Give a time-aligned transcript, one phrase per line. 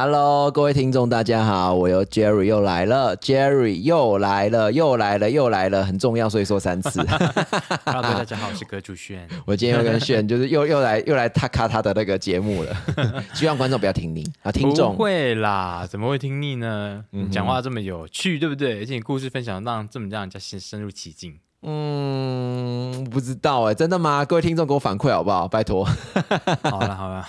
[0.00, 7.04] Hello，各位听众，大家好，我又 Jerry 又来了，Jerry 又来了，又来了，又来了，很重要，所以说三次。
[7.84, 9.28] Hello， 大家好，我是葛主轩。
[9.44, 12.76] 我今天又跟炫，就是又又来又来他卡他的那个节目了，
[13.34, 17.04] 希望观众不要听腻啊，听众不会啦，怎么会听腻呢？
[17.10, 18.78] 你讲话这么有趣，对不对？
[18.78, 21.40] 而且你故事分享让这么让人家深深入其境。
[21.62, 24.24] 嗯，不知道哎、真的吗？
[24.24, 25.48] 各位听众给我反馈好不好？
[25.48, 25.84] 拜托。
[26.62, 27.26] 好了好了，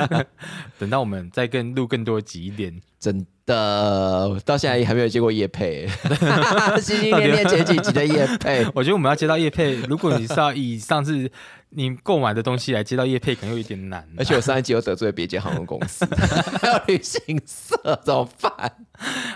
[0.78, 5.86] 等到我们再更录更多集一点，真的，到现在也还没有接过叶配，
[6.80, 8.66] 心心念念前几集的叶配。
[8.74, 11.30] 我觉得我们要接到叶配，如果你是要以上次
[11.70, 14.06] 你购买的东西来接到叶配，可能有一点难。
[14.16, 16.06] 而且我上一集又得罪别间航空公司，
[16.60, 18.52] 还有旅行社， 怎么办？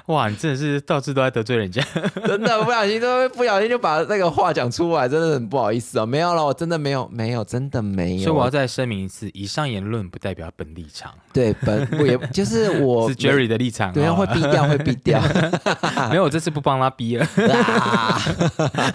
[0.06, 1.80] 哇，你真的是到处都在得罪人家。
[2.27, 6.05] 真的不小心都不小心就把那个话讲出来，真的很不好意思哦。
[6.05, 8.25] 没有了，我真的没有，没有，真的没有。
[8.25, 13.92] 所以我要再声明一次，以上言论不代表本立场，对本不也就是我 是 Jerry 的立场、哦。
[13.94, 15.22] 对，会逼掉，会逼掉。
[16.11, 17.25] 没有，我这次不帮他逼了。
[17.53, 18.20] 啊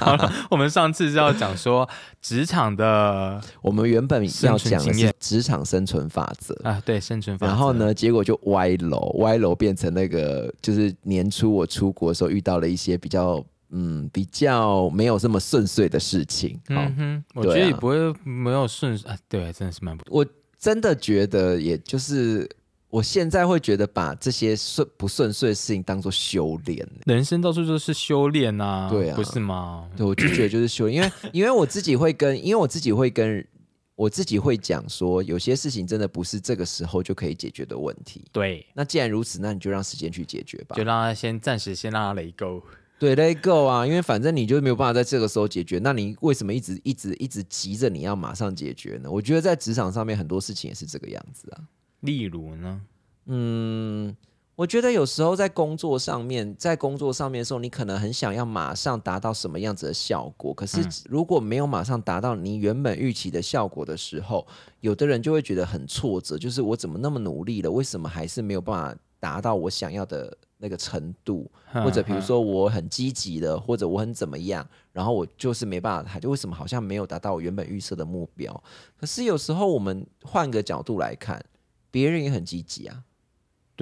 [0.01, 1.87] 好了，我们上次是要讲说
[2.21, 6.53] 职场的我们原本要讲的是职场生存法则。
[6.65, 7.49] 啊，对生存法则。
[7.49, 7.77] 然后？
[7.77, 16.59] 呢，结果就歪楼，歪楼变成那个，就是年初我出国的时候遇到了一些比较，嗯，比较没有这么顺遂的事情。
[16.69, 20.25] 嗯哼，我觉得也不会没有顺啊，对，真的是蛮不我
[20.59, 22.49] 真的觉得，也就是
[22.89, 26.87] 我现在会觉得把这些顺不顺遂的事情当做修炼。
[27.05, 29.87] 人生到处都是修炼啊，对啊不是吗？
[29.95, 33.45] 对，我就觉得就是修炼，因为因为我自己会跟，因为我自己会跟
[33.97, 38.23] 我自己会讲说，有些事情真的不是这个时候就可以解决的问题。
[38.31, 40.83] 对，那既然如此，那你就让时间去解决吧就。
[40.83, 42.61] 让他先暂时先让他雷够。
[42.99, 49.09] 对，let go 啊，因为反正你就没有办法在这个时候解决，那你为什么一直一直一直急着你要马上解决呢？
[49.09, 51.61] 我觉得在职场上面很多事情也是这个样子啊。
[52.01, 52.81] 例如呢？
[53.25, 54.15] 嗯，
[54.57, 64.47] 我觉得有时候在工作上面，在工作上面的时候，你可能很想要马上达到什么样子的效果，可是如果没有马上达到你原本预期的效果的时候，
[64.79, 71.47] 有的人就会觉得很挫折，就是我怎么那么努力了，为什么还是没有办法达到我想要的那个程度？
[71.71, 78.63] 或者比如说我很积极的，或者我很怎么样，然后我就是没办法，就为什么好像没有达到我原本预设的目标？
[78.99, 81.39] 可是有时候我们换个角度来看，
[81.91, 83.03] 别人也很积极啊。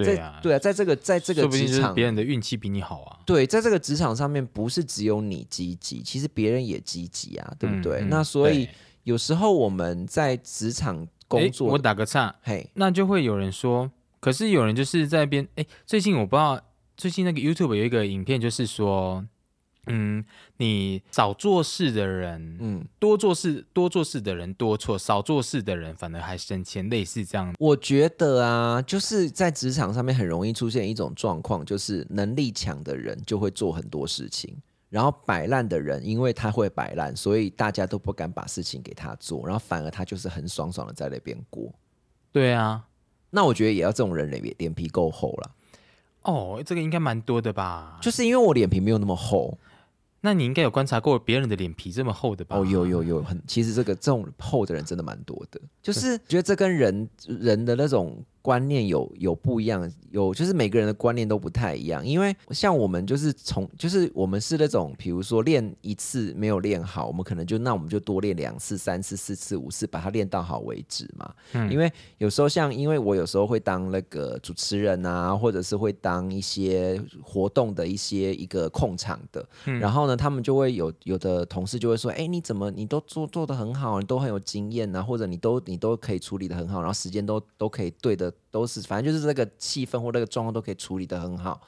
[0.04, 3.18] 在对啊，对啊，在这个在这个职场，别人的运气比你好啊。
[3.24, 8.00] 对，在这个职场上面，不是只有你积极，其实别人也积极啊，对不对？
[8.00, 8.68] 嗯嗯那所以
[9.04, 13.90] 有时候我们在职场工作，我打个岔，嘿，那就会有人说，
[14.20, 16.60] 可是有人就是在边哎，最近我不知道，
[16.96, 19.24] 最近那个 YouTube 有一个影片，就是说，
[19.86, 20.24] 嗯，
[20.58, 27.54] 你少做事的人，嗯，多做事多做事的人多错，少做事的人反而还升迁，类似这样。
[27.58, 34.56] 我觉得啊，就是在职场上面很容易出现一种状况，就是能力强的人就会做很多事情。
[34.88, 41.70] 然后摆烂的人，因为他会摆烂，所以大家都不敢把事情给他做，然后反而他就是很爽爽的在那边过。
[42.30, 42.86] 对啊，
[43.30, 45.50] 那我觉得也要这种人脸脸皮够厚了，
[46.22, 47.98] 哦，这个应该蛮多的吧？
[48.00, 49.58] 就是因为我脸皮没有那么厚，
[50.20, 52.56] 那你应该有观察过别人的脸皮这么厚的吧？
[52.56, 62.06] 哦，有有有，很其实这个这种厚的人真的蛮多的，就是觉得这跟人人的那种观念有有不一样，有就是每个人的观念都不太一样。
[62.06, 71.34] 因为像我们就是从就是我们是那种，比如说练一次没有练好，我们可能就那我们就多练两次、三次、四次、五次，把它练到好为止嘛。
[71.54, 91.60] 嗯因为有时候像因为我有时候会当那个主持人啊，或者是会当一些活动的一些一个控场的，嗯然后呢，他们就会有有的同事就会说，哎，你怎么你都做做的很好，你都很有经验啊，或者你都你都可以处理的很好，然后时间都都可以对的，都是反正就是这个气氛或那个状况都可以处理的很好。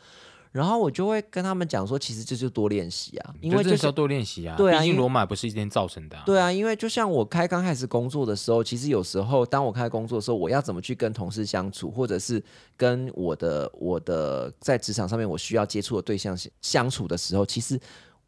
[0.50, 4.56] 然后我就会跟他们讲说，其实这就多练习啊，因为就是要多练习啊。
[4.56, 6.22] 对啊因为毕竟罗马不是一天造成的、啊。
[6.24, 12.42] 对啊，因为就像我开刚开始工作的时候，其实有时候当我开始工作的时候，我要怎么去跟同事相处，或者是
[12.78, 17.78] 跟我的我的在职场上面我需要接触的对象相相处的时候，其实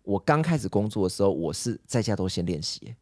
[0.03, 2.95] 我刚开始工作的时候，我是在家都先练习，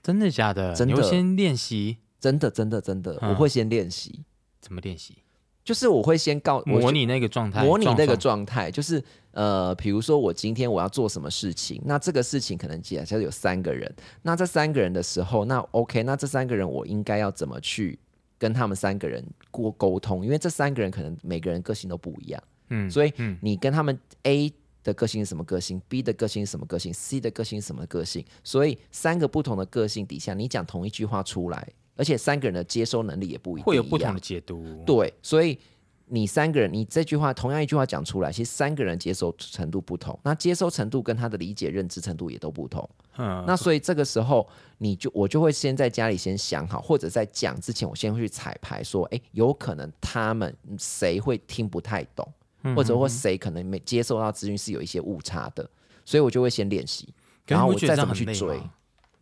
[0.00, 0.72] 真的假的？
[0.76, 4.24] 真的先练习真的真的真的，嗯我会先练习，
[4.60, 5.18] 怎么练习？
[5.62, 9.02] 就是我会先告模拟那个状态，模拟那个状状态，就是
[9.32, 17.98] 呃，比如说我今天我要做什么事情，那这个事情可能假设有三个人，那这三个人的时候，那 OK，那这三个人我应该要怎么去
[18.38, 20.24] 跟他们三个人过沟通？
[20.24, 24.50] 因为这三个人可能每个人个性都不一样，嗯所以嗯你跟他们 A
[24.82, 31.68] 的个性是什么个性，B 的个性是什么个性，C 的个性是什么个性，所以三个不同的个性底下，你讲同一句话出来，
[32.00, 34.82] 而且三个人的接收能力也不一定会有不同的解读。
[34.86, 35.58] 对，所以
[36.06, 42.88] 你三个人，你这句话同样一句话讲出来，其实三个人接收程度不同，那接收程度跟他的理解认知程度也都不同。
[43.18, 44.48] 嗯，那所以这个时候，
[44.78, 52.26] 你就我就会先在家里先想好，或者在讲之前，我先会去彩排，说，哎，有可能他们谁会听不太懂，
[52.74, 55.68] 或者或谁可能没接受到资讯是有一些误差的，
[56.06, 57.12] 所以我就会先练习，
[57.46, 58.58] 然后我再怎么去追，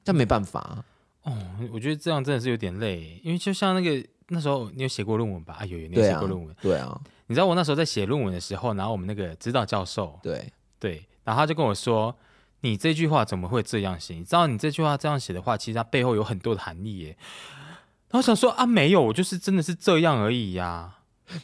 [0.04, 0.84] 但没办法。
[1.28, 5.58] 哦，我觉得这样真的是有点累，因为就像那个那时候你有写过论文吧？
[5.60, 6.54] 啊，有有，你有写过论文？
[6.60, 12.14] 对啊，你知道我那时候在写论文的时候，然后我们那个指导教授，对对，然后他就跟我说。
[12.60, 14.14] 你这句话怎么会这样写？
[14.14, 17.16] 你知道你这句话这样写的话，其实它背后有很多的含义耶。
[18.10, 20.96] 然后想说啊，没有，我就是真的是这样而已呀。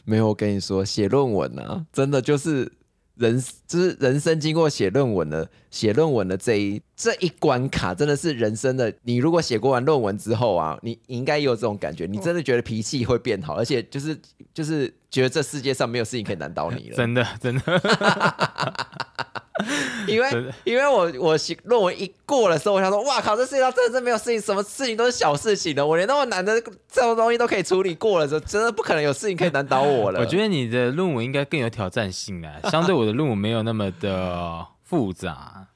[0.03, 2.69] 没有，我跟你说，写论文呢，真的就是
[3.15, 8.93] 人，就是人生经过写论文的写论文的这一这一关卡，真的是人生的。
[9.03, 14.17] 你如果写过完论文之后啊，你应该有这种感觉，你真的觉得脾气会变好，而且就是
[14.53, 16.95] 就是觉得这世界上没有事情可以难倒你了。
[16.97, 17.61] 真的，真的。
[20.07, 25.85] 因为因为我我写论文一过的时候，我想说，哇靠，这世界上真的是没有事情，什么事情都是小事情的。
[25.85, 26.61] 我连那么难的
[26.91, 30.19] 这种东西都可以处理过了，这，真的不可能有事情可以难倒我了。
[30.19, 35.67] 我觉得你的论文应该更有挑战性啊，相对我的论文没有那么的复杂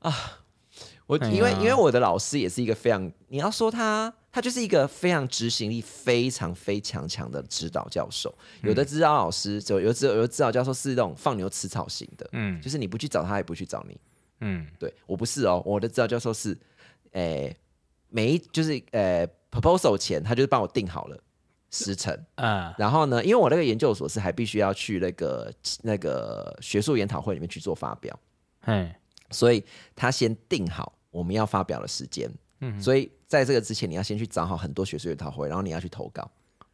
[0.00, 0.12] 啊。
[1.06, 4.12] 我因为因为我的老师也是一个非常，你要说他。
[4.38, 8.32] 他就是一个非常执行力非常非常强的指导教授。
[8.62, 13.98] 有的指导老师，就有指有的指导教授是那种放牛吃草型的，嗯，就是你不去找他，也不去找你，
[14.42, 16.56] 嗯，对我不是哦，我的指导教授是，
[17.10, 17.52] 诶，
[18.10, 21.18] 每一就是呃 proposal 前，他就是帮我定好了
[21.72, 25.52] 时辰，嗯，然后呢，因为我那个研究所是还必须要去那个
[25.82, 28.16] 那个学术研讨会里面去做发表，
[28.66, 28.88] 嗯，
[29.32, 29.64] 所以
[29.96, 32.32] 他先定好我们要发表的时间。
[32.60, 36.28] 嗯，所以在这个之前，你要先去找好很多学术研讨会，然后你要去投稿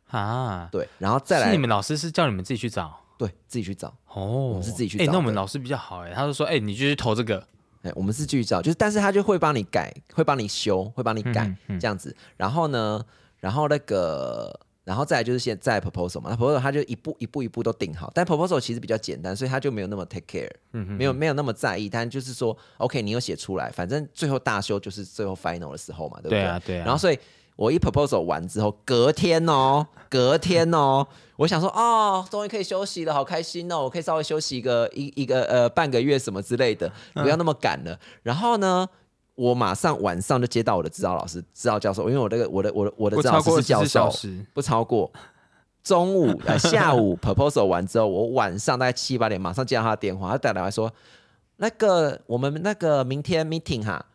[0.06, 0.69] 啊。
[0.73, 1.53] 对，然后再来。
[1.53, 2.99] 你们老师是叫你们自己去找？
[3.19, 3.95] 对，自己去找。
[4.09, 5.05] 哦，我们是自己去找。
[5.05, 7.47] 哎，那我们老师比较好哎，他就说，哎，你就去投这个。
[7.83, 12.17] 哎，我们是继续找，就是，但是他就会帮你改，会帮你修，会帮你改这样子。
[12.37, 13.05] 然后呢，
[13.41, 14.59] 然后那个。
[14.85, 20.51] 然后再来就是现在 proposal 嘛，那 proposal 他就一步一步一步都定好，但 proposal 其实比较简单，所以他就没有那么 take care，
[20.97, 26.41] 没有没有那么在意，但就是说，OK，你有写出来，反正最后大修就是最后 final 的时候嘛，对不对？
[26.41, 26.85] 对啊，对啊。
[26.85, 27.19] 然后所以
[27.57, 31.07] 我一 proposal 完之后，隔天哦，隔天哦，
[31.37, 37.99] 我想说，哦，终于可以休息了，好开心哦，我可以稍微休息一个一一个呃半个月什么之类的，不要那么赶了。
[38.23, 38.87] 然后呢？
[39.35, 44.11] 我马上晚上就接到我的指导老师、指导教授，因为我这个我的我的我的指导老师是教授，
[44.53, 45.11] 不超过
[45.83, 50.93] 中午 呃下午 proposal 完之后，我晚上大概七八点马上接到他的电话，他打电话说
[51.57, 54.07] 那个我们那个明天 meeting 哈，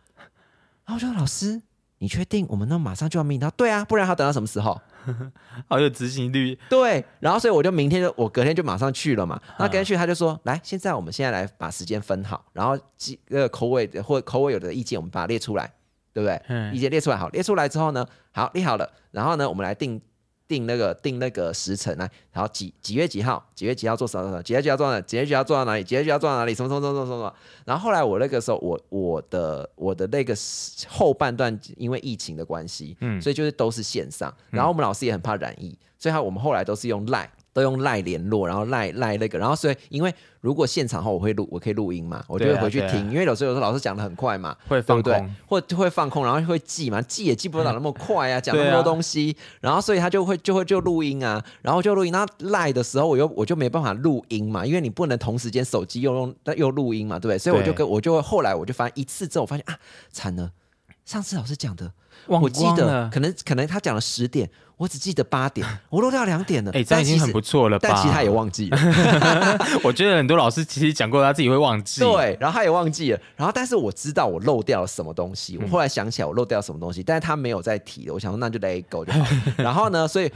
[0.86, 1.62] 然后我说老师，
[2.00, 3.42] 你确定我们那马上就要 meeting？
[3.42, 4.80] 他对啊，不然他等到什么时候？
[5.68, 9.40] 好有执行力，对，然后所以我就明天就我隔天就马上去了嘛。
[9.58, 15.72] 那隔天去他就说，来，现在我们现在来把时间分好，然后几个口味或口味有的意见我们把它列出来，
[16.14, 16.42] 对不对？
[16.48, 20.02] 嗯，意见列出来好，列出来之后呢，好列好了，然后呢我们来定。
[20.50, 27.34] 定那个定那个时辰来，然后几几月几号，几月几号做什么什么，几月几号做哪，几月几号做到哪里，几月几号做到哪里，什么什么什么什么。
[27.66, 30.36] 然后后来我那个时候，我我的我的那个
[30.88, 34.34] 后半段因为疫情的关系，嗯，所以就是都是线上。
[34.50, 37.32] 然后我们老师也很怕染疫，所以他我们后来都是用赖。
[37.60, 57.38] 都用赖联络，然后赖赖那个，然后所以因为如果现场后我会录，我可以录音嘛，我就会回去听，因为有时候有时候老师讲的很快嘛，会放空，或会放空，然后会记嘛，记也记不了那么快 啊，讲那么多东西，然后所以他就会就会就录音啊，然后就录音，那赖的时候我又我就没办法录音嘛，因为你不能同时间手机又用又录音嘛，对不对？
[57.38, 59.78] 所以我就跟我就会后来我就发现一次之后，我发现啊，
[60.12, 60.52] 惨了，
[61.10, 61.92] 上次老师讲的。
[62.28, 64.48] 我记得可能可能他讲了十点，
[64.78, 66.72] 我只记得八点，我漏掉两点了。
[66.72, 68.78] 哎，这样已经很不错了但其实他也忘记了。
[69.84, 72.02] 我觉得很多老师其实讲过，他自己会忘记。
[72.02, 73.20] 对，然后他也忘记了。
[73.36, 75.58] 然后但是我知道我漏掉了什么东西。
[75.58, 78.14] 我后来想起来我漏掉什么东西，但是他没有再提了。
[78.14, 79.26] 我想说那就 let go 就好。
[79.58, 80.32] 然后呢，所以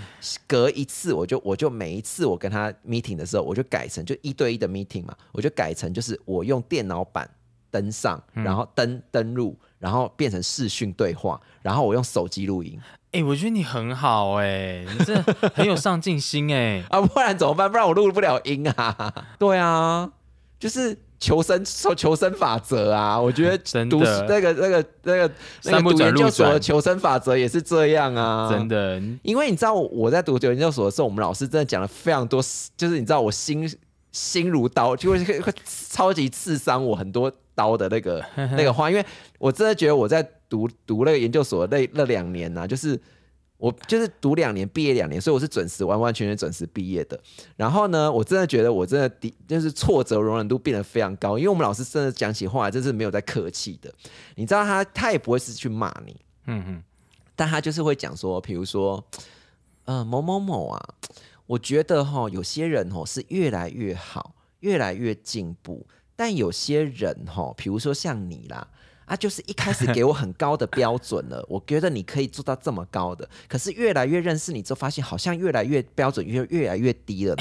[0.48, 7.30] 隔一次我就我就每一次我跟他 meeting 的时候，我就改成就一对一的 meeting 嘛，我就改成就是我用电脑版
[7.74, 9.58] 登上，然后登登录。
[9.80, 12.80] 然后变成视讯对话，然后我用手机录音。
[13.12, 15.13] 哎，我觉得你很好哎，你这
[15.53, 17.70] 很有上进心哎 啊，不然怎么办？
[17.70, 19.13] 不然我录不了音啊。
[19.38, 20.10] 对啊，
[20.58, 23.20] 就是求生求求生法则啊。
[23.20, 23.58] 我觉得
[23.89, 25.32] 读那个那个那个
[25.63, 28.50] 那个读研究所的求生法则也是这样啊。
[28.50, 32.42] 真的，因为你知道我在读研究所的时候，我们老师真的讲了非常多，
[32.77, 33.70] 就是你知道我心
[34.13, 37.30] 心如刀，就会会超级刺伤我很多。
[37.55, 39.05] 刀的那个 那个话，因为
[39.39, 43.00] 我真的觉得我在读读那个研究所那那两年呢，就是
[43.57, 47.17] 我就是读两年，毕业两年，所以我是准时，完完全全准时毕业的。
[47.55, 53.93] 然后呢，我真的觉得我真的的，就是挫折容忍度变得非常高，因为我们老师真的讲起话来真是没有在客气的。
[54.36, 56.15] 你知道他，他也不会是去骂你，
[56.48, 56.83] 嗯嗯，
[57.36, 59.01] 但他就是会讲说，比如说，
[59.86, 60.95] 呃，某某某啊，
[61.45, 68.67] 我觉得哈，有些人哦是越来越好，越来越进步，但有些人哈，比如说像你啦。
[69.05, 77.36] 啊，就是一开始给我很高的标准了， 我觉得你可以做到这么高的，可是越来越认识你之后，发现好像越来越标准越越来越低了。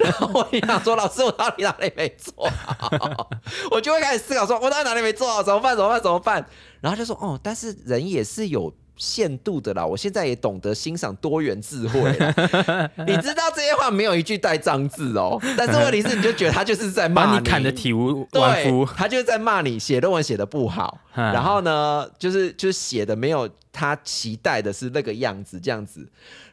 [0.00, 3.30] 然 后我就想说，老师，我到底哪里没做好？
[3.70, 5.40] 我就会开始思考，说我到底哪里没做好？
[5.40, 5.76] 怎么办？
[5.76, 6.02] 怎么办？
[6.02, 6.44] 怎么办？
[6.80, 8.74] 然后就说，哦，但是人也是有。
[8.98, 12.90] 限度的啦，我现在也懂得欣赏多元智慧了。
[13.06, 18.84] 你知道这些话没有一句带脏字哦，但是问题是你就觉得他就是在骂你，砍的体无完肤。
[18.84, 26.06] 他就是在骂你写论文写的不好，然后呢，就是就是写的没有他期待的是那个样子这样子。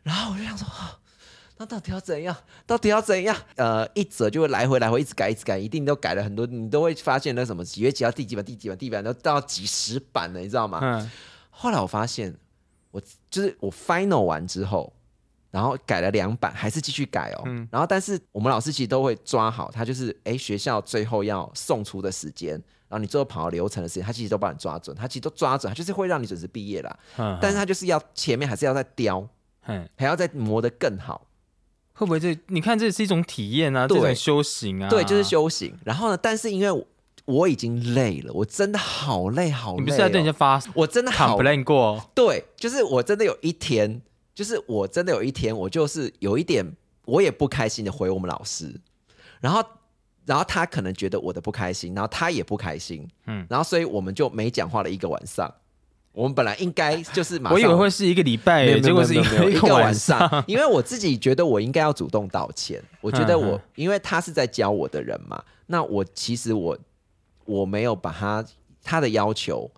[0.04, 0.68] 然后我就想说，
[1.58, 2.36] 那到底要怎样？
[2.68, 3.36] 到底要怎样？
[3.56, 10.80] 呃，一则就会来回来回一直改一直改，一定都改了很多，你都会发现那什么几月几号第几版第几版第几版都到几十版了，你知道吗？
[10.84, 11.12] 嗯。
[11.58, 12.36] 后来我发现，
[12.92, 14.92] 我就是我 final 完之后，
[15.52, 17.44] 然后改了两版，还是继续改哦。
[17.72, 22.52] 然后，但是我们老师其实都会抓好，他就是哎，学校最后要送出的时间，
[22.90, 27.00] 然后你最后跑流程的时间，他其实都帮你抓准，他其实都抓准，他就是会让你准时毕业啦。
[27.18, 29.26] 嗯，但是他就是要前面还是要再雕，
[29.68, 31.26] 嗯，还要再磨得更好。
[31.94, 32.38] 会不会这？
[32.48, 35.74] 你看，这是一种体验啊，这种修行啊，对，就是修行。
[35.86, 36.86] 然后呢，但是因为。
[37.26, 39.80] 我已经累了，我真的好累好累。
[39.80, 40.62] 你不是在对人家发？
[40.76, 42.00] 我真的好累过。
[42.14, 44.00] 对，就是我真的有一天，
[44.36, 46.64] 就是我真的有一天，我就是有一点，
[47.06, 48.80] 我也不开心的回我们老师，
[49.42, 49.64] 然后，
[50.24, 55.52] 然后他可能觉得我的不开心，然后他也不开心，嗯，然后所以我们就没讲话了一个晚上。
[56.12, 60.44] 我们本来应该就是马上，我以为会是一个礼拜，结果是一个晚上。
[60.46, 66.78] 因为我自己觉得我应该要主动道歉，我觉得我因为他是在教我的人嘛，那我其实我。
[67.46, 68.46] 我没有把他
[68.84, 69.72] 他的要求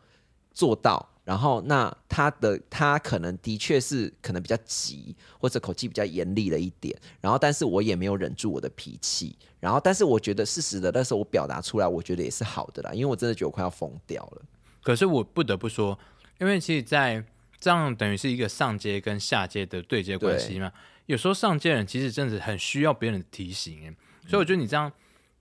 [0.51, 14.41] 做到，然后那他的他可能的确是可能比较急，或者口气比较严厉了一点，然后但是我也没有忍住我的脾气，然后但是我觉得事实的那时候我表达出来，我觉得也是好的啦，因为我真的觉得我快要疯掉了。
[14.81, 15.97] 可是我不得不说，
[16.39, 17.23] 因为其实，在
[17.59, 20.71] 这样等于是一个上阶跟下阶的对接关系嘛，
[21.05, 23.95] 有时候上阶人其实真的很需要别人的提醒，
[24.27, 24.91] 所以我觉得你这样。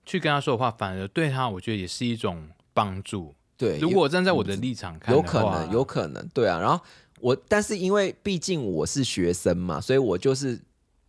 [0.07, 3.35] 去跟他说的话，反而对他，我觉得也是一种帮助。
[3.59, 6.61] 对，如果站在我的立场看，有可能，有可能，对啊。
[6.61, 6.83] 然后
[7.21, 10.61] 我，但是因为毕竟我是学生嘛，所以我就是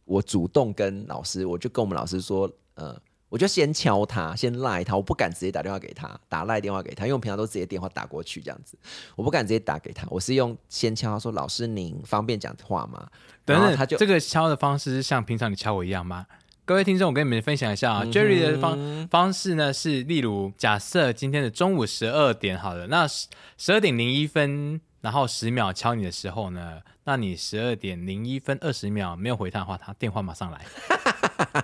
[0.05, 8.77] 我主动跟老师，我就跟我们老师说，呃，我就先敲他，先赖他，我不敢直接打电话给他，打赖电话给他，因为我平常都直接电话打过去这样子，
[9.17, 13.05] 我不敢直接打给他，我是用先敲他说，老师您方便讲话吗？
[13.45, 16.25] 然后他就这个敲的方式是像平常你敲我一样吗？
[16.67, 30.59] 各位听众，我跟你们分享一下啊，Jerry 的方方式呢是，例如假设今天的中午十二点好了，那十二点零一分，然后十秒敲你的时候呢，那你十二点零一分二十秒没有回他的话，他电话马上来。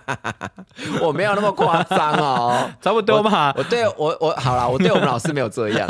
[1.02, 3.54] 我没有那么夸张哦， 差不多嘛。
[3.58, 5.86] 我对我我好了，我对我们老师没有这样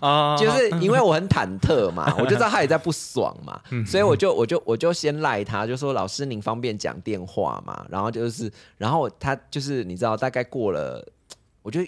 [0.00, 11.06] 啊， 就是因为我很忐忑嘛，我就知道他也在不爽嘛，所以我就我就我就先赖他，就说老师您方便讲电话嘛，然后就是然后他就是你知道大概过了，
[11.62, 11.80] 我就。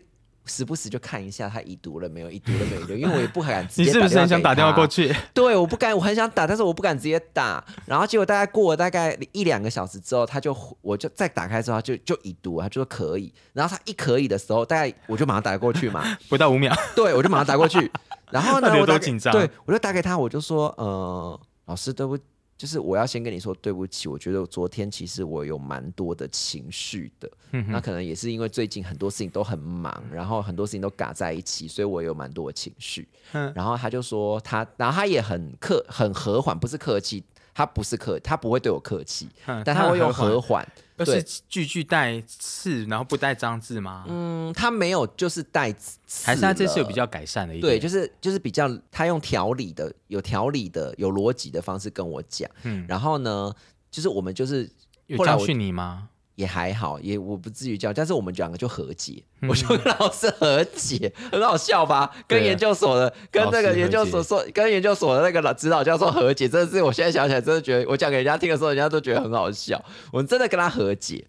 [0.46, 3.84] 时不时就看一下他已读了没有，已读了没有，因为我也不敢直接。
[3.88, 5.14] 你是不是很想打电话过去？
[5.32, 7.64] 对，我不敢，我很想打，但是我不敢直接打。
[7.86, 13.32] 然后结果大概过了大概一两个小时之后，他就我就再打开之后他就就已读，他就说可以。
[13.52, 16.74] 然后他一可以的时候，大概我就马上打过去嘛， 不到五秒。
[16.94, 17.90] 对，我就马上打过去。
[18.30, 19.32] 然后呢，我多紧张。
[19.32, 22.18] 对，我就打给他，我就说，呃，老师对不？
[22.64, 27.30] 就是我要先跟你说对不起，我觉得昨天其实我有蛮多的情绪的，
[27.68, 33.06] 那可能也是因为最近很多事情都很忙，然后很多事情都嘎在一起，所以我有蛮多的情绪。
[33.54, 37.22] 然后他就说他，然后他也很客很和缓，不是客气。
[37.56, 39.28] 他不是客，他不会对我客气，
[39.62, 44.04] 但他会用和缓，不是句句带刺，然后不带脏字吗？
[44.08, 52.48] 嗯，他没有，就是带刺，还是他这次有比较改善的一对，就是就是比较他用条理的、有条理的、有逻辑的方式跟我讲。
[52.62, 53.52] 嗯，然后呢，
[53.90, 54.70] 就是我们就是
[55.06, 56.08] 有教训你吗？
[56.36, 62.10] 也还好，也我不至于叫，但是我们两个就和解，我就跟老师和解， 很好笑吧？
[62.26, 69.80] 跟研究所的，跟那个研究所说，跟研究所的那个老指导教授和解，真的是我现在想起来，真的觉得我讲给人家听的时候，人家都觉得很好笑。
[70.12, 71.24] 我们真的跟他和解，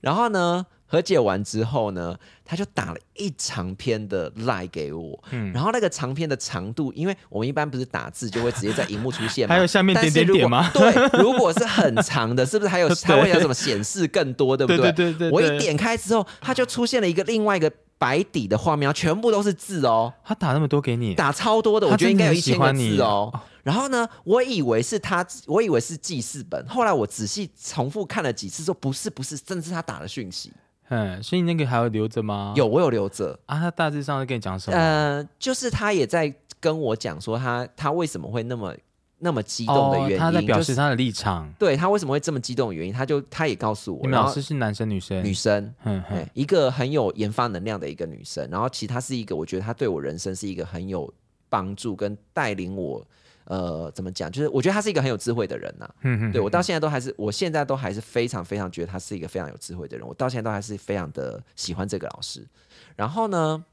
[0.00, 5.52] 然后呢，和解完之后呢，他就打了一长篇的赖给我，嗯。
[5.52, 14.92] 然后那个长篇的长度，因为我们一般不是打字就会直接在荧幕出现嘛，还有下面点点点 对，如果是很长的，是不是还有 它会有什么显示更多，对不对？
[14.92, 20.12] 对对对对我一点开之后，它就出现了一个另外一个白底的画面，全部都是字哦。
[20.22, 23.32] 他打那么多给你，打超多的，我觉得应该有一千个字哦。
[23.62, 30.52] 然后呢，我以为是他，我以为是记事本，后来我仔细重复看了几次，说不是不是，真的是他打的讯息。
[30.88, 32.52] 嗯，所以你那个还要留着吗？
[32.56, 33.38] 有，我有留着。
[33.46, 34.76] 啊，他大致上是跟你讲什么？
[34.76, 38.74] 呃，就是他也在跟我讲说他他为什么会那么
[39.18, 41.50] 那么激动的原因，哦他在表示他的立场。
[41.58, 45.24] 对他为什么会这么激动的原因，他就他也告诉我，你们老师是男生女生？
[45.24, 51.12] 女生，嗯嗯哎，一个很有研发能量的一个女生，然后其实她是一个，我觉得她对我人生是一个很有
[51.48, 53.06] 帮助跟带领我，
[53.46, 54.30] 呃，怎么讲？
[54.30, 62.46] 就是我觉得他是一个很有智慧的人呐、嗯嗯，对我到现在都还是，我现在都还是非常非常觉得他是一个非常有智慧的人，我到现在都还是非常的喜欢这个老师。
[62.94, 63.64] 然后呢，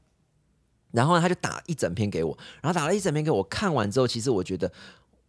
[0.90, 4.70] 然后呢，他就打一整篇给我，然后打了一整篇给我，看完之后，其实我觉得。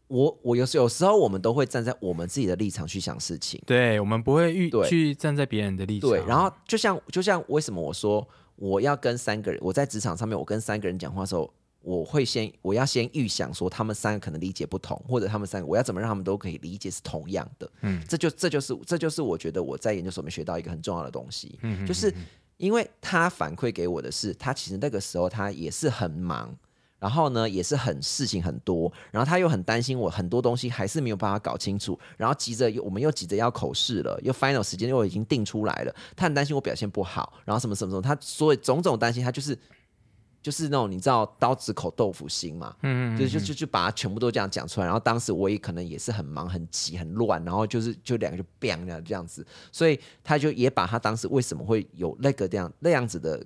[0.07, 6.07] 我我有时有时候我们都会站在我们自己的立场去想事情，对我们不会预对去站在别人的立场。
[6.07, 8.25] 对，然后就像就像为什么我说
[8.55, 11.51] 我要跟三个人，我在职场上面我跟三个人讲话的时候，
[11.85, 17.69] 我会先我要先预想说他们三个可能理解不同，或者他们三个我要怎么让他们都可以理解是同样的。
[17.81, 22.11] 嗯这就这就是这就是我觉得我在研究所里面学到一个很重要的东西，嗯嗯就是
[22.57, 26.53] 因为他反馈给我的是，他其实那个时候他也是很忙。
[26.97, 39.55] 然后呢，也是很事情很多，然后他又很担心我很多东西还是没有办法搞清楚，然后急着我们又急着要口试了，又 final 时间又已经定出来了，他很担心我表现不好，然后什么什么什么，他所以种种担心，他就是
[40.45, 53.43] 就是那种你知道刀子口豆腐心嘛，嗯嗯就就就就把它全部都这样讲出来，然后当时我也可能也是很忙、很急、很乱，然后就是就两个就 bang 这样这样子，所以他就也把他当时为什么会有那个这样那样子的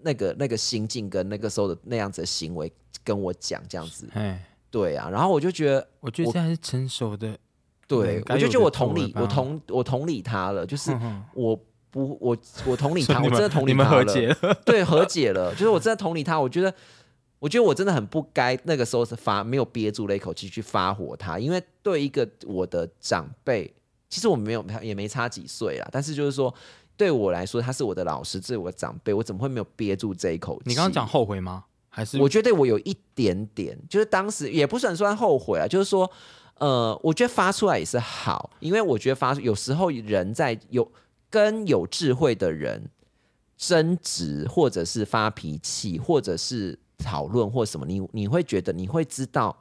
[0.00, 2.72] 那个那个心境跟那个时候的那样子的行为
[3.04, 7.38] 跟我讲这样子，哎，对啊，然后我就觉得，我觉得我这还是成熟的。
[7.86, 10.90] 对我就觉得我同理我同我同理他了，就是
[11.34, 11.58] 我
[11.98, 14.54] 不我我同理他，说你们我真的同理你们他了和解了。
[14.64, 16.72] 对，和解了，就是我真的同理他，我觉得，
[17.40, 23.74] 我觉得我真的很不该那个时候是发没有憋住了一口气去发火他，因为对一个我的长辈，
[24.08, 26.54] 其实我们没有也没差几岁啦，但是就是说
[26.96, 30.62] 对我来说，他是我的老师，这是我的长辈，我怎么会没有憋住这一口气？
[30.66, 31.64] 你刚刚讲后悔吗？
[31.88, 36.08] 还是我觉得我有一点点，就是当时也不算算后悔啊，就是说，
[36.58, 40.88] 呃，我觉得发出来也是好，因为我觉得发有时候人在有
[41.30, 42.90] 跟有智慧的人
[43.56, 49.56] 争执，或者是发脾气，或者是讨论或什么，你你会觉得你会知道，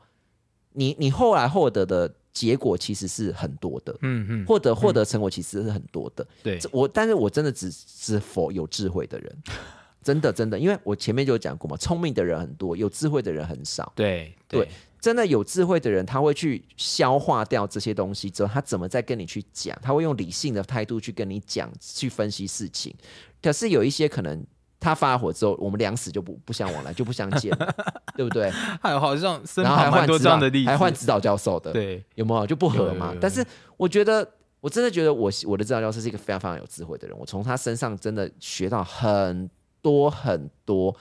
[0.74, 6.26] 你你后来获得的结果其实是很多的，嗯嗯，获得获得成果其实是很多的。
[6.44, 9.36] 对这我但是我真的只是否有智慧的人，
[10.04, 13.92] 真的真的，因为我前面就有讲过嘛，聪明的人很多，有智慧的人很少。
[13.96, 14.70] 对对
[15.08, 19.74] 真的有智慧的人，他会去消化掉这些东西之后，他怎么再跟你去讲？
[19.82, 22.94] 他会用理性的态度去跟你讲，去分析事情。
[23.42, 24.46] 可是有一些可能
[24.82, 27.76] 他发火之后，我们两死就不不相往来，就不相见了，
[28.18, 28.50] 对不对？
[28.82, 33.16] 还有好像身然后还换这样的例子，还换指导教授的，对，有没有就不合嘛？
[33.22, 33.42] 但是
[33.78, 39.50] 我觉得，我真的觉得我我的指导教授是一个非常非常有智慧的人，我从他身上真的学到很
[39.82, 40.94] 多很多，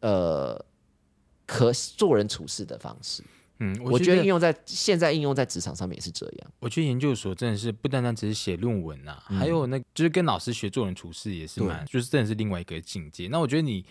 [0.00, 0.62] 呃，
[1.46, 3.22] 可做人处事的方式。
[3.58, 6.50] 嗯，我觉得应得用在现在应用在职场上面也是这样。
[6.58, 13.28] 我觉得研究所真的是不单单只是写论文呐、还有那就是跟老师学做人处事也是蛮，就是真的是另外一个境界。
[13.28, 13.84] 那我觉得你，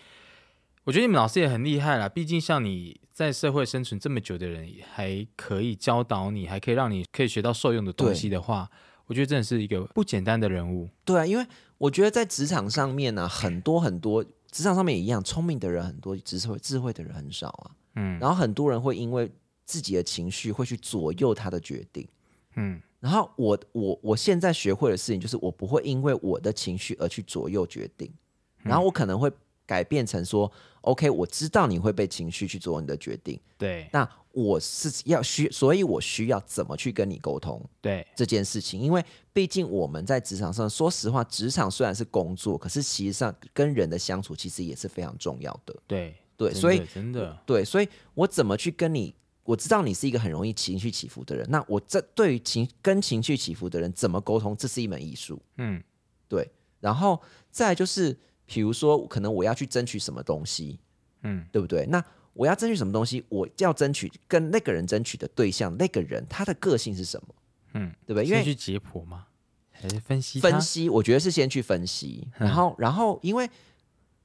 [0.84, 8.68] 我觉得你们老师也很厉害啦，毕竟像你在社会生存这么久的人，还可以教导你，还可以让你可以学到受用的东西的话，
[9.06, 10.90] 我觉得真的是一个不简单的人物。
[11.02, 11.46] 对啊，因为
[11.78, 17.70] 我觉得在职场上面呢、很多很多职场上面也一样，聪明的人很多，智慧智慧的人很少啊。
[17.96, 19.28] 嗯然后很多人会因为
[19.64, 22.06] 自己的情绪会去左右他的决定。
[22.54, 28.12] 嗯，然后我我我现在学会的事情就是，我不会因为我的情绪而去左右决定，
[28.58, 29.32] 然后我可能会
[29.72, 38.78] 改变成说，OK，我知道你会被情绪去做你的决定，对那我是要需，所以我需要怎么去跟你沟通对这件事情？
[38.78, 45.74] 因为毕竟我们在职场上，说实话，职场虽然是工作，可是其实上跟人的相处其实也是非常重要的。
[45.86, 49.14] 对对，所以真的对，所以我怎么去跟你？
[49.44, 55.40] 我知道你是一个很容易情绪起伏的人，那我这对于情跟情绪起伏的人怎么沟通，这是一门艺术。
[55.56, 55.82] 嗯
[56.28, 56.46] 对，
[56.78, 58.18] 然后再来就是，
[58.52, 60.78] 比如说，可能我要去争取什么东西，
[61.22, 61.86] 嗯对不对？
[61.86, 67.34] 那我要争取什么东西，我要争取跟那个人争取的对象，那个人他的个性是什么，
[67.74, 68.24] 嗯，对不对？
[68.24, 69.26] 因为先去解剖吗？
[69.70, 73.48] 还是分析分析，我觉得是先去分析，嗯然后然后因为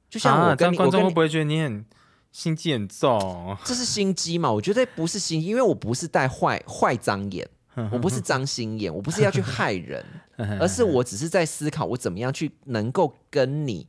[0.10, 1.84] 就像啊我跟观众会不会觉得你很
[2.32, 3.58] 心机很重？
[3.66, 4.52] 这是心机嘛？
[4.52, 7.48] 我觉得不是心机，因为我不是带坏坏脏眼，
[7.92, 10.06] 我不是脏心眼，我不是要去害人，
[10.60, 13.88] 而是我只是在思考我怎么样去能够跟你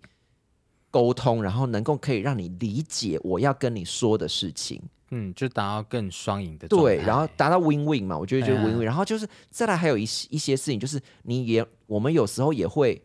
[0.91, 4.81] 沟通，然后能够可以让你理解我要跟你说的事情。
[5.11, 13.01] 嗯，就达到更双赢的状对，然后达到 win win 嘛，我觉得就 win win，、然后就是再来还有一些一些事情，就是你也我们有时候也会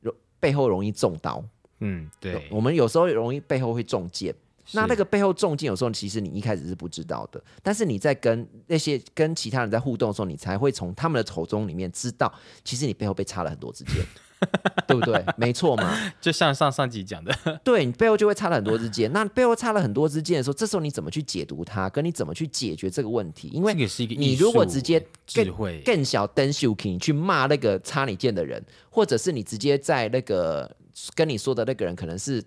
[0.00, 1.40] 容背后容易中刀，
[1.78, 4.34] 嗯，对，我们有时候容易背后会中箭。
[4.72, 12.32] 那那个背后中箭，有时候其实你一开始是不知道的，但是你在跟那些跟其他人在互动的时候，你才会从他们的口中里面知道，
[12.64, 14.04] 其实你背后被插了很多支箭，
[14.88, 15.24] 对不对？
[15.36, 19.12] 没错嘛， 就像上上集讲的， 对你背后就会插了很多支箭。
[19.12, 23.48] 那背后插了很多支箭的时候，这时候你怎么去解读它，跟你怎么去解决这个问题？
[23.48, 30.74] 因为这个是一个你如果直接智慧，更小灯秀 king 去骂那个插你剑的人，或者是你直接在那个
[31.14, 32.42] 跟你说的那个人可能是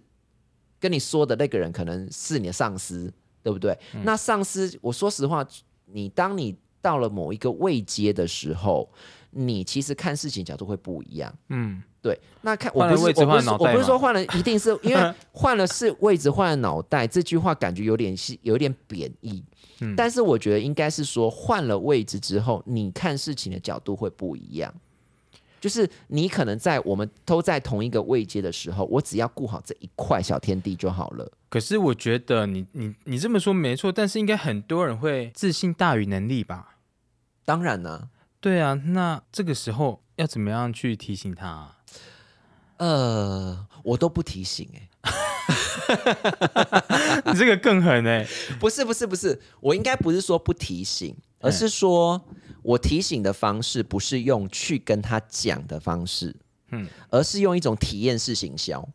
[0.79, 3.77] 跟你说的那个人可能是你的上司，对不对？
[3.93, 5.45] 嗯那上司，我说实话，
[5.85, 8.87] 你当你到了某一个位阶的时候，
[9.31, 11.33] 你其实看事情角度会不一样。
[11.47, 19.41] 嗯，对，那看我不是我不是换了脑袋我不是说换了一定是 因为换了是位置换了脑袋，这句话感觉有点是有点贬义。
[19.79, 24.71] 嗯但是我觉得应该是说换了位置之后，你看事情的角度会不一样。
[25.59, 31.31] 就是你可能在我们都在同一个位阶的时候，我只要顾好这一块小天地就好了。
[31.47, 36.72] 可是我觉得你你你这么说没错，但是应该很多人会自信大于能力吧？
[37.45, 41.75] 当然呢、对啊，那这个时候要怎么样去提醒他啊、
[42.77, 44.89] 呃，我都不提醒哎、
[47.25, 48.25] 你这个更狠哎、
[48.59, 52.21] 不是不是不是，我应该不是说不提醒，而是说
[52.61, 56.35] 我提醒的方式不是用去跟他讲的方式，
[56.71, 58.87] 嗯嗯，而是用一种体验式行销，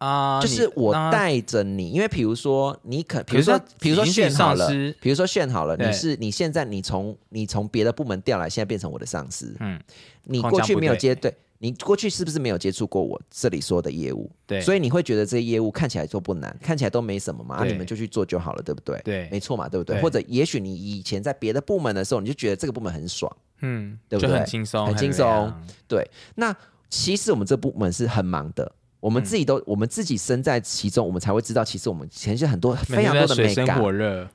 [0.00, 4.68] 啊，就是我带着你，因为比如说你可，比如说比如说已经是炫好了，
[5.00, 9.80] 比如说炫好了，你是你现在你从你从别的部门调来，现在变成我的上司，嗯，
[10.24, 11.32] 你过去没有接对。
[11.62, 14.30] 你过去是不是没有接触过我这里说的业务？
[14.46, 18.98] 对所以你会觉得这些业务看起来都不难，看起来都没什么嘛，啊你们就去做就好了，对不对？
[19.04, 19.96] 对没错嘛，对不对？
[19.96, 25.52] 对或者也许你以前在别的部门的时候，你就觉得这个部门很爽，嗯，对不对就很轻松，很轻松
[25.86, 26.02] 对。
[26.36, 26.56] 那
[26.88, 29.12] 其实我们这部门是很忙的，我嗯。
[29.14, 33.78] 们自己都、我们自己身在其中，我们才会知道，其实我们前期很多非常多的美感，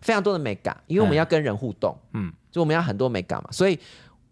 [0.02, 1.18] 非常多的美感，因为我们嗯。
[1.18, 3.80] 要跟人互动，嗯，就我们要很多美感嘛，所以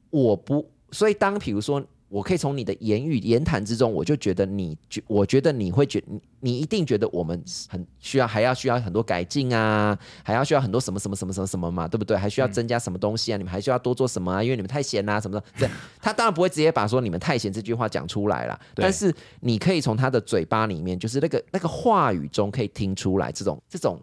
[0.09, 1.83] 我不，所以当比如说。
[2.13, 12.15] 我可以从你的言语言谈之中，我就觉得你觉，我觉得你会觉你你一定觉得我们很需要，还要需要很多改进啊，还要需要很多什么什么什么什么什么嘛，对不对？
[12.15, 13.37] 还需要增加什么东西啊？
[13.37, 14.43] 你们还需要多做什么啊？
[14.43, 15.43] 因为你们太闲啦、什么的。
[15.57, 15.67] 对，
[15.99, 23.99] 他当然不会直接把说你们太闲这句话讲出来啦，但是你可以从他的嘴巴里面，就是那个那个话语中可以听出来这种这种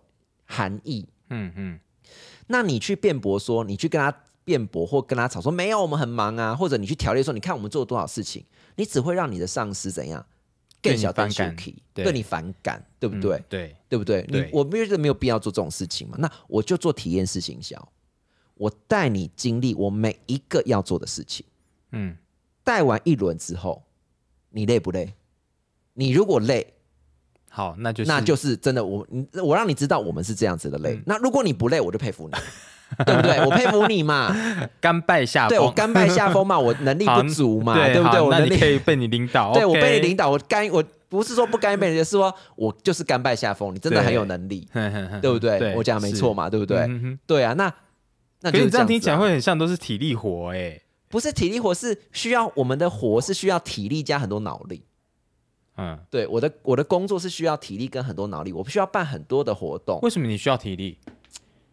[0.46, 1.06] 含义。
[1.28, 1.78] 嗯嗯，
[2.48, 4.12] 那你去辩驳说，你去跟他
[4.44, 8.44] 辩驳或跟他吵说没有，我们很忙啊，或者你去条列说，你看我们做了多少事情，
[8.76, 10.24] 你只会让你的上司怎样
[10.82, 13.36] 更小反感 k 对对你反感，对不对？
[13.36, 14.22] 嗯对，对不对？
[14.22, 16.16] 对你我觉得没有必要做这种事情嘛。
[16.18, 17.92] 那我就做体验式行销，
[18.54, 21.44] 我带你经历我每一个要做的事情，
[21.92, 22.16] 嗯，
[22.64, 23.82] 带完一轮之后，
[24.50, 25.14] 你累不累？
[25.92, 26.74] 你如果累，
[27.50, 30.94] 好，那就是那就是真的我你我让你知道我们是这样子的累。
[30.94, 32.34] 嗯那如果你不累，我就佩服你，
[33.06, 33.38] 对不对？
[33.44, 34.34] 我佩服你嘛，
[34.80, 38.18] 甘拜下风，对我甘拜下风嘛， 我能力不足嘛，对对不对？
[38.18, 44.68] 那我能力你可以被你领导，对我被你领导，我甘我不是说不甘被人家，是说我就是甘拜下风，你真的很有能力，
[45.20, 45.58] 对不对？
[45.58, 46.78] 对我讲没错嘛，对不对？
[46.88, 47.72] 嗯对啊，那
[48.40, 54.82] 那你这样听起来会很像都是体力活哎，不是体力活，是需要我们的活是需要体力加很多脑力。
[55.76, 59.98] 嗯，对，我的我的工作是需要体力跟很多脑力，我必须要办很多的活动。
[60.02, 60.98] 为什么你需要体力？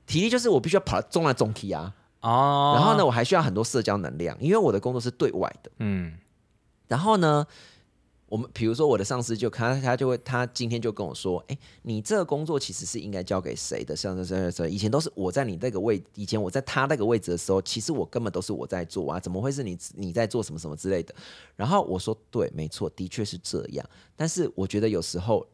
[0.07, 5.69] 体力就是我必须要跑中来中去啊，哦，然后呢，，我还需要很多社交能量，因为我的工作是对外的。
[5.79, 6.17] 嗯
[6.87, 7.45] 然后呢，
[8.27, 13.93] 我们比如说我的上司就他他就会他今天就跟我说，哎，你这个工作其实是应该交给谁的？
[13.93, 21.13] 像这这这，以前都是我在你那个位，以前我在他那个位置的时候，其实我根本都是我在做啊，怎么会是你你在做什么什么之类的？
[21.57, 23.85] 然后我说，对，没错，的确是这样。
[24.15, 25.45] 但是我觉得有时候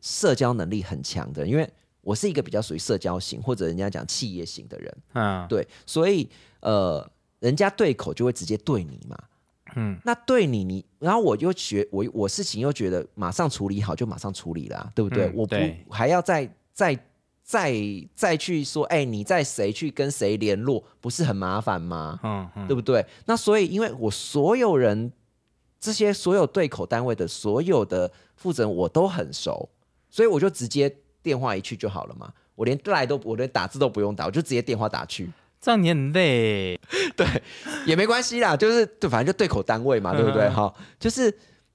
[0.00, 1.68] 社交能力很强的，因为
[2.02, 6.28] 我是一个比较属于社交型或者人家讲企业型的人，嗯，对，所以
[6.60, 7.08] 呃，
[7.40, 9.18] 人家对口就会直接对你嘛。
[9.76, 15.30] 嗯，那对你，你然后我又觉我我事情又觉得马上处理好就马上处理了啊、对不对？
[15.32, 15.54] 我不
[15.88, 16.98] 还要再再
[17.44, 17.72] 再
[18.14, 22.18] 再去说，哎，你在谁去跟谁联络，不是很麻烦吗？
[22.24, 23.06] 嗯嗯，对不对？
[23.26, 25.12] 那所以，因为我所有人
[25.78, 29.68] 这些所有对口单位的所有的负责人我都很熟，
[30.08, 32.32] 所以我就直接电话一去就好了嘛。
[32.54, 35.30] 我连来都我连打字都不用打，我就直接电话打去。
[35.60, 36.80] 这样你很累，
[37.14, 37.26] 对，
[37.84, 40.48] 也没关系啦，就是对，反正就对口单位嘛，对不对？
[40.48, 41.30] 哈，就是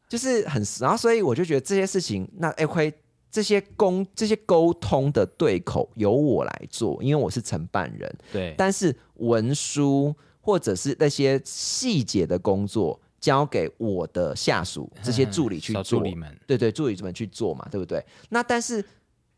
[0.10, 2.92] 就是很，然后所以我就觉得这些事情，那 OK，
[3.30, 18.04] 这些沟这些沟通的对口由我来做，因为我是承办人，对，但是文书或者是那些细节的工作交给我的下属这些助理去做，助理们，对对，助理们去做嘛，对不对？
[18.30, 18.84] 那但是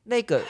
[0.07, 0.41] 那个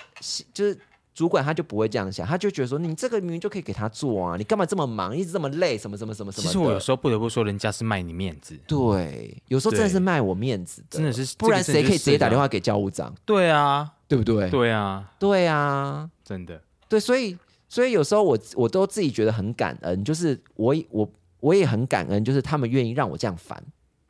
[0.54, 0.80] 就是。
[1.18, 6.46] 主管他就不会这样想，他就觉得说你这个明明就可以给他做啊，你干嘛这么忙，一直这么累，什么什么什么什么。
[6.46, 8.56] 其实我有时候不得不说，人家是卖你面子。
[8.68, 13.12] 对，有时候真的是卖我面子的，真的是，不然谁可以直接打电话给教务长？
[13.26, 14.48] 对啊，对不对？
[14.52, 16.62] 对啊，对啊，真的。
[16.88, 17.36] 对，所以
[17.68, 23.64] 所以有时候我我都自己觉得很感恩，就是我我我也很感恩，就是他们愿意让我这样烦，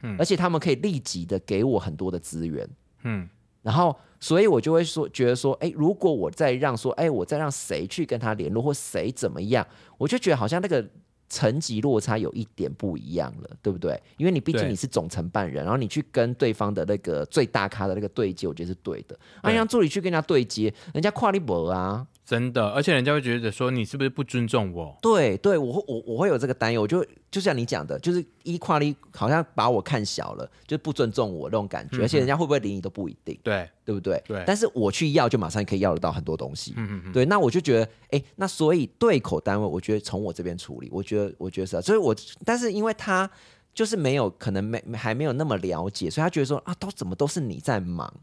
[0.03, 2.69] 嗯，而且他们可以立即的给我很多的资源，
[3.03, 3.29] 嗯。
[3.67, 10.87] 然后，所以我就会说，觉得说，哎，如果我再让说，哎，我再让谁去跟他联络，或谁怎么样，我就觉得好像那个
[11.27, 14.01] 层级落差有一点不一样了，对不对？
[14.15, 19.19] 因为你毕竟你是总承办人，然后你去跟对方的那个最大咖的那个对接，我觉得是对的。
[19.41, 22.07] 啊，让助理去跟人家对接，人家跨立博啊。
[22.27, 24.97] 真的，而且人家会觉得说你是不是不尊重我？
[25.01, 34.21] 对，对我会我我会有这个担忧，我就就像你讲的，就是一跨力好像把我看小了，就不尊重我那种感觉，而且人家会不会理你都不一定，对对不对？
[34.27, 34.43] 对。
[34.45, 36.73] 但是我去要，就马上可以要得到很多东西。
[36.75, 37.13] 嗯嗯嗯。
[37.13, 42.13] 对，那我就觉得，哎，那所以对口单位，我觉得从我这边处理，我觉得我觉得是，所以我
[42.43, 43.29] 但是因为他
[43.73, 48.13] 就是没有可能没还没有那么了解，所以他觉得说啊，都怎么都是你在忙。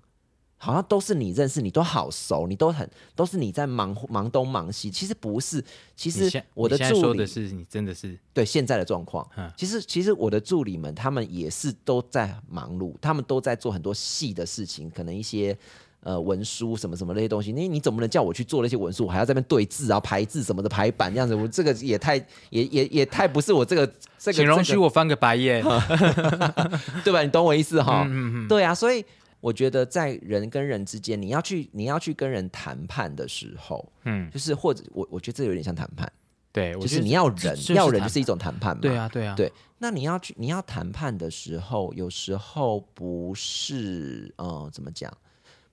[0.64, 4.90] 好像都是你认识，你都好熟，你都很都是你在忙忙东忙西。
[4.90, 5.62] 其实不是，
[5.94, 9.28] 其实我的助理说的是你真的是对现在的状况。
[9.58, 15.54] 其实其实我的助理们他们也是都在忙碌，他们都在做很多细的事情，可能一些
[16.00, 17.52] 呃文书什么什么那些东西。
[17.52, 22.16] 你你总不能叫我去做那些文书，我还要在那边对字啊、排字什么的排版这样子，我这个也太
[22.48, 23.86] 也也也太不是我这个
[24.18, 24.32] 这个。
[24.32, 25.62] 请容许我翻个白眼，
[27.04, 27.22] 对吧？
[27.22, 28.08] 你懂我意思哈？
[28.48, 29.04] 对啊，所以。
[29.44, 36.10] 我觉得在人跟人之间，你要去你要去跟人谈判的时候，嗯，就是或者我我觉得这有点像谈判，
[36.50, 39.52] 对，就是你要人要人就是一种谈判嘛，对啊对啊，对。
[39.76, 45.12] 那你要去你要谈判的时候，有时候不是呃怎么讲，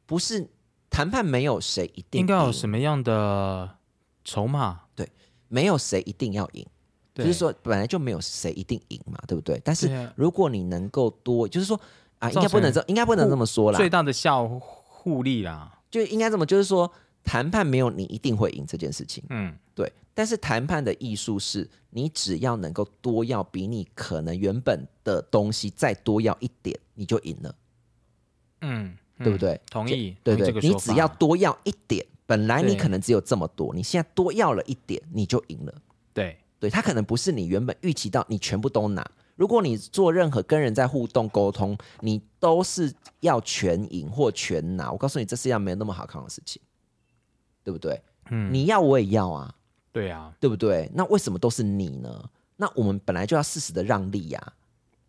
[0.06, 0.46] 不是
[0.90, 3.78] 谈判没有谁一定应该有什么样的
[4.26, 5.10] 筹码，对，
[5.48, 6.66] 没有谁一定要赢，
[7.14, 9.62] 就是说本来就没有谁一定赢嘛，对不对？
[9.64, 11.80] 但是如果你能够多，就是说。
[12.22, 13.78] 啊，应该不能这，应该不能这么说啦。
[13.78, 16.90] 最大的效互利啦，就应该这么，就是说
[17.24, 19.24] 谈判没有你一定会赢这件事情。
[19.30, 19.92] 嗯，对。
[20.14, 27.56] 但是谈判的艺术是，你只要能够多要比你可能原本的东西再多要一点，你就赢了。
[28.62, 29.60] 嗯，对不对？
[29.72, 30.16] 同意。
[30.22, 35.74] 对对，你只要多要一点，本来你可能只有这么多，你现在多要了一点，你就赢了。
[36.14, 39.10] 对对，他可能不是你原本预期到，你全部都拿。
[39.42, 46.62] 如果你做任何跟人在互动沟通，你都是要全赢或全拿，我告诉你，这世界上没有那么好看的事情，
[47.64, 48.00] 对不对？
[48.30, 49.52] 嗯，你要我也要啊，
[49.92, 50.88] 对啊，对不对？
[50.94, 52.24] 那为什么都是你呢？
[52.56, 54.54] 那我们本来就要适时的让利呀，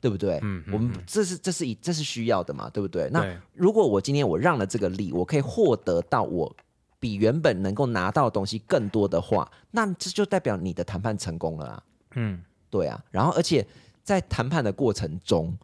[0.01, 0.41] 对不对？
[0.43, 3.11] 嗯，我们这是这是一这是需要的嘛，对不对？
[3.11, 6.57] 那如果我今天我让了这个利，我可以获得到我
[6.99, 11.83] 比原本能够拿到的东西更多的话，那这就代表你的谈判成功了啊。
[12.15, 13.67] 嗯，对啊，然后而且。
[14.03, 15.57] 在谈判的过程中，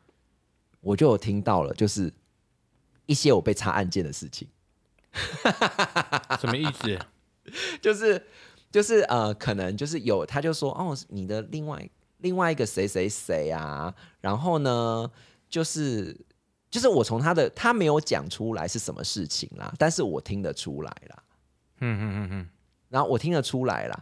[0.80, 2.12] 我就有听到了，就是
[3.06, 4.48] 一些我被查案件的事情。
[6.40, 6.98] 什么意思？
[7.80, 8.22] 就是
[8.70, 15.10] 就是呃，可能就是有，他就说哦，你的另外另外一个谁谁谁啊，然后呢，
[15.48, 16.14] 就是
[16.70, 21.22] 就是我从他的他没有讲出来是什么事情啦，但是我听得出来啦。
[21.80, 22.48] 嗯嗯嗯嗯，
[22.88, 23.96] 然后我听得出来啦，